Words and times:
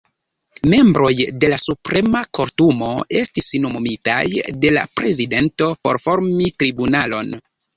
Membroj 0.71 1.11
de 1.43 1.49
la 1.51 1.59
Suprema 1.63 2.21
Kortumo 2.39 2.89
estis 3.21 3.51
nomumitaj 3.67 4.19
de 4.65 4.73
la 4.79 4.87
prezidento 4.97 5.71
por 5.85 6.03
formi 6.09 6.53
tribunalon. 6.65 7.35